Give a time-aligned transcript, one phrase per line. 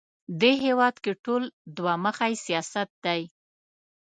[0.41, 1.43] دې هېواد کې ټول
[1.77, 3.21] دوه مخی سیاست دی